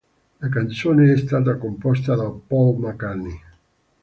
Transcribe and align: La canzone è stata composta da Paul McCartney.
La 0.39 0.49
canzone 0.49 1.13
è 1.13 1.17
stata 1.19 1.57
composta 1.57 2.15
da 2.15 2.27
Paul 2.27 2.79
McCartney. 2.79 3.39